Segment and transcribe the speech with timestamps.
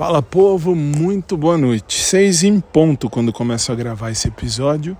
[0.00, 2.02] Fala povo, muito boa noite.
[2.02, 4.96] Seis em ponto quando começo a gravar esse episódio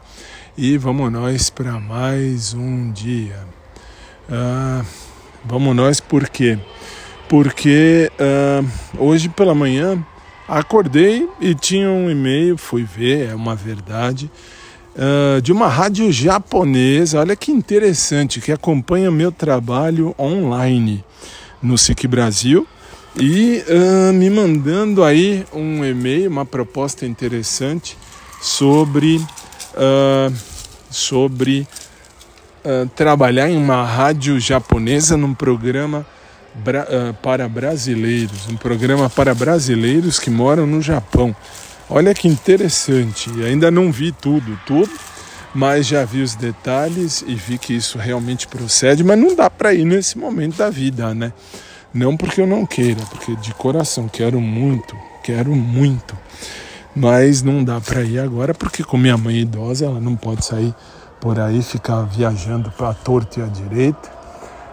[0.58, 3.38] e vamos nós para mais um dia.
[4.28, 4.84] Uh,
[5.42, 6.58] vamos nós por quê?
[7.30, 10.04] Porque uh, hoje pela manhã
[10.46, 14.30] acordei e tinha um e-mail, fui ver, é uma verdade,
[14.94, 17.20] uh, de uma rádio japonesa.
[17.20, 21.02] Olha que interessante, que acompanha meu trabalho online
[21.62, 22.68] no SIC Brasil
[23.16, 27.96] e uh, me mandando aí um e-mail, uma proposta interessante
[28.40, 30.32] sobre, uh,
[30.90, 31.66] sobre
[32.64, 36.06] uh, trabalhar em uma rádio japonesa num programa
[36.54, 36.86] bra
[37.22, 41.34] para brasileiros, um programa para brasileiros que moram no Japão.
[41.88, 44.90] Olha que interessante, ainda não vi tudo, tudo,
[45.52, 49.74] mas já vi os detalhes e vi que isso realmente procede, mas não dá para
[49.74, 51.32] ir nesse momento da vida, né?
[51.92, 56.16] Não porque eu não queira, porque de coração quero muito, quero muito.
[56.94, 60.74] Mas não dá para ir agora porque com minha mãe idosa ela não pode sair
[61.20, 64.10] por aí ficar viajando para torta e a direita.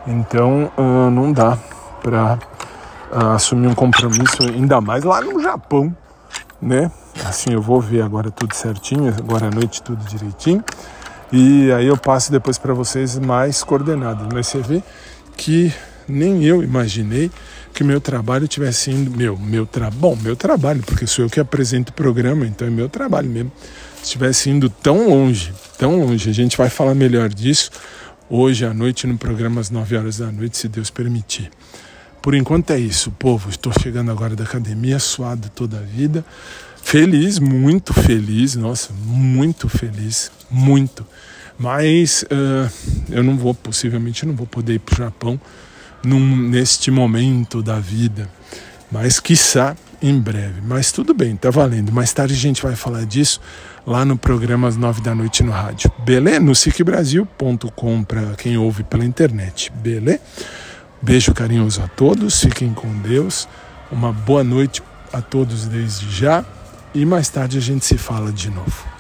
[0.06, 1.58] Então uh, não dá
[2.02, 2.40] para
[3.12, 5.96] uh, assumir um compromisso ainda mais lá no Japão,
[6.62, 6.92] né?
[7.26, 10.64] Assim eu vou ver agora tudo certinho, agora à noite tudo direitinho.
[11.32, 14.28] E aí eu passo depois para vocês mais coordenados.
[14.32, 14.84] Mas você vê
[15.36, 15.74] que
[16.08, 17.32] nem eu imaginei
[17.74, 21.40] que meu trabalho tivesse indo meu meu tra bom meu trabalho porque sou eu que
[21.40, 23.52] apresento o programa então é meu trabalho mesmo
[24.02, 26.30] estivesse indo tão longe tão longe.
[26.30, 27.70] A gente vai falar melhor disso
[28.30, 31.50] hoje à noite no programa às 9 horas da noite se Deus permitir.
[32.22, 33.50] Por enquanto é isso povo.
[33.50, 36.26] Estou chegando agora da academia suado toda a vida.
[36.82, 41.06] Feliz muito feliz nossa muito feliz muito.
[41.60, 42.72] Mas uh,
[43.10, 45.40] eu não vou possivelmente não vou poder ir para o Japão
[46.04, 48.30] num, neste momento da vida,
[48.92, 50.62] mas quiçá em breve.
[50.62, 51.92] Mas tudo bem, tá valendo.
[51.92, 53.42] Mais tarde a gente vai falar disso
[53.86, 55.92] lá no programa às nove da noite no rádio.
[56.00, 56.40] Beleza?
[56.40, 59.72] No sicbrasil.com para quem ouve pela internet.
[59.76, 60.22] Beleza?
[61.02, 63.48] Beijo carinhoso a todos, fiquem com Deus.
[63.92, 64.82] Uma boa noite
[65.14, 66.44] a todos desde já
[66.94, 68.97] e mais tarde a gente se fala de novo.